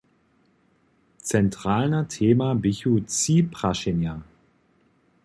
[1.31, 4.15] Centralna tema běchu tři prašenja.